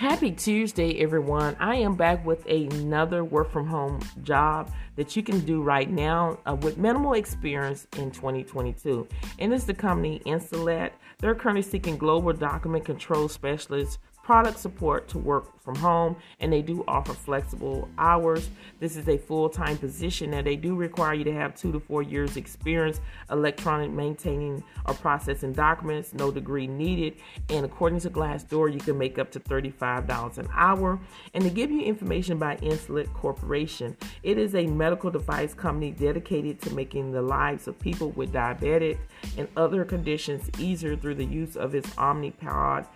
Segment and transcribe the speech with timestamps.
[0.00, 1.54] Happy Tuesday, everyone.
[1.60, 6.38] I am back with another work from home job that you can do right now
[6.46, 9.06] uh, with minimal experience in 2022.
[9.40, 10.92] And it's the company Insulet.
[11.18, 16.62] They're currently seeking global document control specialists product support to work from home, and they
[16.62, 18.50] do offer flexible hours.
[18.78, 20.30] This is a full time position.
[20.30, 23.00] Now, they do require you to have two to four years' experience
[23.30, 27.16] electronic maintaining or processing documents, no degree needed.
[27.48, 30.98] And according to Glassdoor, you can make up to $35 an hour.
[31.34, 36.60] And to give you information by Insulet Corporation, it is a medical device company dedicated
[36.62, 38.98] to making the lives of people with diabetic
[39.36, 42.86] and other conditions easier through the use of its Omnipod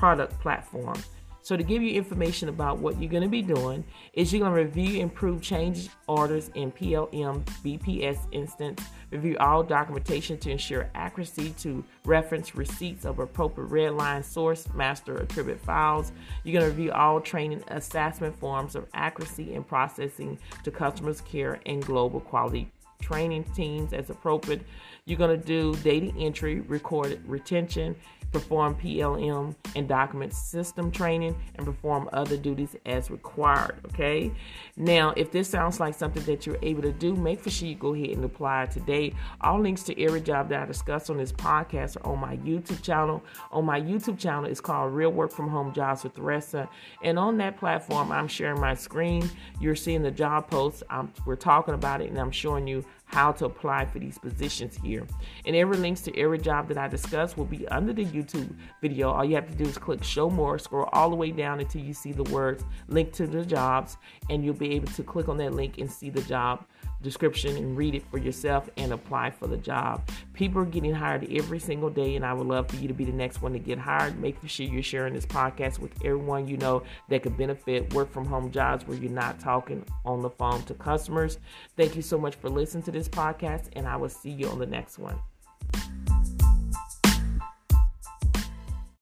[0.00, 0.96] product platform.
[1.42, 4.54] So to give you information about what you're going to be doing is you're going
[4.54, 11.50] to review improve change orders in PLM BPS instance, review all documentation to ensure accuracy
[11.58, 16.12] to reference receipts of appropriate red line source master attribute files.
[16.44, 21.60] You're going to review all training assessment forms of accuracy and processing to customers care
[21.66, 24.62] and global quality training teams as appropriate.
[25.06, 27.96] You're going to do data entry, recorded retention,
[28.32, 33.78] perform PLM and document system training, and perform other duties as required.
[33.86, 34.32] Okay.
[34.76, 37.74] Now, if this sounds like something that you're able to do, make for sure you
[37.74, 39.14] go ahead and apply today.
[39.40, 42.82] All links to every job that I discuss on this podcast are on my YouTube
[42.82, 43.22] channel.
[43.50, 46.68] On my YouTube channel, it's called Real Work from Home Jobs with Theresa.
[47.02, 49.28] And on that platform, I'm sharing my screen.
[49.60, 50.82] You're seeing the job posts.
[50.88, 54.76] I'm, we're talking about it, and I'm showing you how to apply for these positions
[54.76, 55.06] here.
[55.44, 59.10] And every links to every job that I discuss will be under the YouTube video.
[59.10, 61.82] All you have to do is click show more, scroll all the way down until
[61.82, 63.96] you see the words link to the jobs,
[64.28, 66.64] and you'll be able to click on that link and see the job
[67.02, 70.08] description and read it for yourself and apply for the job.
[70.40, 73.04] People are getting hired every single day, and I would love for you to be
[73.04, 74.18] the next one to get hired.
[74.18, 78.24] Make sure you're sharing this podcast with everyone you know that could benefit work from
[78.24, 81.36] home jobs where you're not talking on the phone to customers.
[81.76, 84.58] Thank you so much for listening to this podcast, and I will see you on
[84.58, 85.18] the next one.